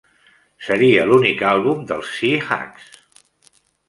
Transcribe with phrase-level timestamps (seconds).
[0.67, 2.89] Seria l'únic àlbum dels Sea Hags.